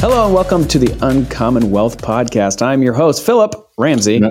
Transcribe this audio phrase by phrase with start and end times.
[0.00, 2.62] Hello and welcome to the Uncommon Wealth Podcast.
[2.62, 4.22] I'm your host, Philip Ramsey.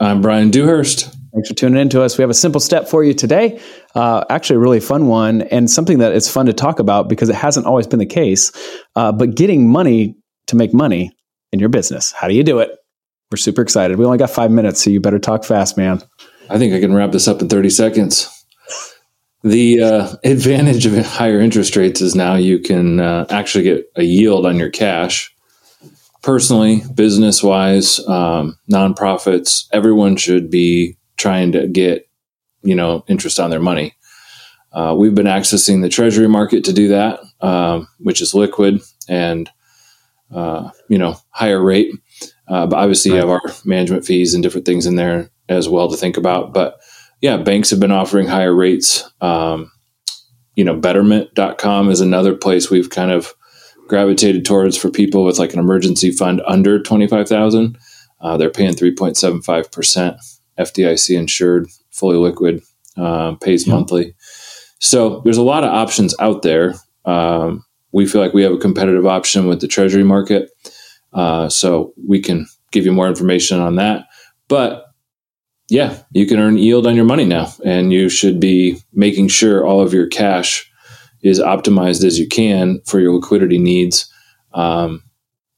[0.00, 1.14] I'm Brian Dewhurst.
[1.34, 2.16] Thanks for tuning in to us.
[2.16, 3.60] We have a simple step for you today.
[3.94, 7.28] Uh, actually, a really fun one and something that is fun to talk about because
[7.28, 8.52] it hasn't always been the case.
[8.96, 11.12] Uh, but getting money to make money
[11.52, 12.12] in your business.
[12.12, 12.70] How do you do it?
[13.30, 13.98] We're super excited.
[13.98, 16.02] We only got five minutes, so you better talk fast, man.
[16.48, 18.41] I think I can wrap this up in 30 seconds.
[19.42, 24.02] The uh, advantage of higher interest rates is now you can uh, actually get a
[24.02, 25.34] yield on your cash.
[26.22, 32.08] Personally, business wise, um, nonprofits, everyone should be trying to get
[32.62, 33.94] you know interest on their money.
[34.72, 39.50] Uh, we've been accessing the treasury market to do that, um, which is liquid and
[40.32, 41.92] uh, you know higher rate.
[42.48, 43.16] Uh, but obviously, right.
[43.16, 46.54] you have our management fees and different things in there as well to think about.
[46.54, 46.78] But
[47.22, 49.10] yeah, banks have been offering higher rates.
[49.20, 49.70] Um,
[50.56, 53.32] you know, betterment.com is another place we've kind of
[53.88, 57.78] gravitated towards for people with like an emergency fund under 25,000.
[58.20, 60.18] Uh, they're paying 3.75%
[60.58, 62.60] FDIC insured, fully liquid,
[62.96, 63.74] uh, pays yeah.
[63.74, 64.14] monthly.
[64.80, 66.74] So there's a lot of options out there.
[67.04, 70.50] Um, we feel like we have a competitive option with the treasury market.
[71.12, 74.06] Uh, so we can give you more information on that.
[74.48, 74.91] But
[75.68, 79.66] yeah, you can earn yield on your money now, and you should be making sure
[79.66, 80.70] all of your cash
[81.22, 84.12] is optimized as you can for your liquidity needs.
[84.52, 85.02] Um,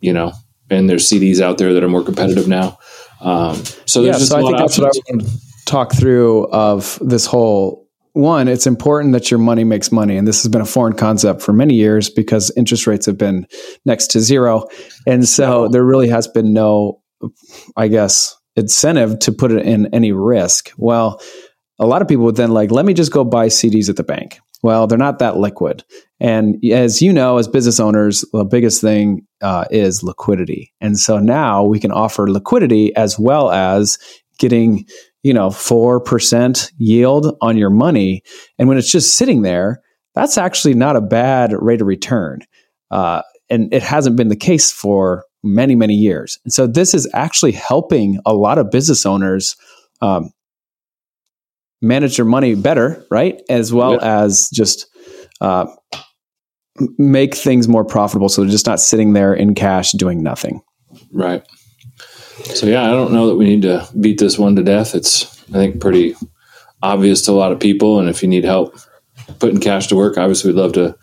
[0.00, 0.32] you know,
[0.70, 2.78] and there's CDs out there that are more competitive now.
[3.20, 6.46] Um, so there's yeah, just so I think that's what I want to talk through
[6.48, 8.48] of this whole one.
[8.48, 11.52] It's important that your money makes money, and this has been a foreign concept for
[11.52, 13.46] many years because interest rates have been
[13.84, 14.68] next to zero,
[15.06, 17.02] and so there really has been no,
[17.76, 20.72] I guess, incentive to put it in any risk.
[20.76, 21.20] Well,
[21.78, 24.02] a lot of people would then like, let me just go buy CDs at the
[24.02, 24.38] bank.
[24.62, 25.84] Well, they're not that liquid.
[26.18, 30.72] And as you know, as business owners, the biggest thing uh, is liquidity.
[30.80, 33.98] And so now we can offer liquidity as well as
[34.38, 34.86] getting,
[35.22, 38.22] you know, 4% yield on your money.
[38.58, 39.82] And when it's just sitting there,
[40.14, 42.40] that's actually not a bad rate of return.
[42.90, 46.38] Uh, and it hasn't been the case for many, many years.
[46.44, 49.56] And so this is actually helping a lot of business owners
[50.00, 50.30] um,
[51.80, 53.40] manage their money better, right?
[53.48, 54.22] As well yeah.
[54.22, 54.86] as just
[55.40, 55.66] uh,
[56.98, 58.28] make things more profitable.
[58.28, 60.60] So they're just not sitting there in cash doing nothing.
[61.12, 61.42] Right.
[62.44, 64.94] So yeah, I don't know that we need to beat this one to death.
[64.94, 66.14] It's I think pretty
[66.82, 67.98] obvious to a lot of people.
[67.98, 68.76] And if you need help
[69.38, 70.96] putting cash to work, obviously we'd love to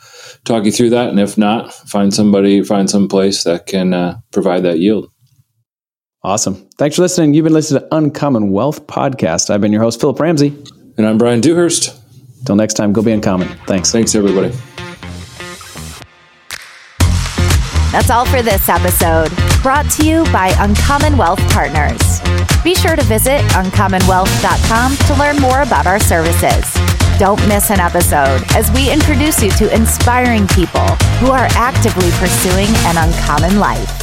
[0.46, 1.10] talk you through that.
[1.10, 5.10] And if not, find somebody, find some place that can uh, provide that yield.
[6.24, 6.56] Awesome.
[6.78, 7.34] Thanks for listening.
[7.34, 9.50] You've been listening to Uncommon Wealth Podcast.
[9.50, 10.56] I've been your host, Philip Ramsey.
[10.98, 12.00] And I'm Brian Dewhurst.
[12.46, 13.48] Till next time, go be uncommon.
[13.68, 13.92] Thanks.
[13.92, 14.54] Thanks, everybody.
[17.92, 22.22] That's all for this episode, brought to you by Uncommon Wealth Partners.
[22.64, 26.93] Be sure to visit uncommonwealth.com to learn more about our services.
[27.20, 30.88] Don't miss an episode as we introduce you to inspiring people
[31.20, 34.03] who are actively pursuing an uncommon life.